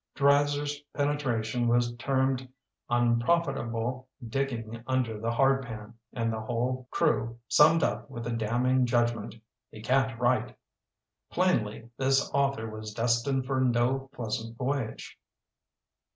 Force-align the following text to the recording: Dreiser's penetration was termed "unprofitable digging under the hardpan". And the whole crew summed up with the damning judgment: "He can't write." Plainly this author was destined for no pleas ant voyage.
Dreiser's 0.15 0.81
penetration 0.95 1.67
was 1.67 1.93
termed 1.95 2.49
"unprofitable 2.89 4.07
digging 4.27 4.83
under 4.87 5.19
the 5.19 5.29
hardpan". 5.29 5.93
And 6.11 6.33
the 6.33 6.41
whole 6.41 6.87
crew 6.89 7.37
summed 7.47 7.83
up 7.83 8.09
with 8.09 8.23
the 8.23 8.31
damning 8.31 8.87
judgment: 8.87 9.35
"He 9.69 9.79
can't 9.83 10.19
write." 10.19 10.57
Plainly 11.29 11.91
this 11.97 12.31
author 12.33 12.67
was 12.67 12.95
destined 12.95 13.45
for 13.45 13.61
no 13.61 14.09
pleas 14.11 14.43
ant 14.43 14.57
voyage. 14.57 15.19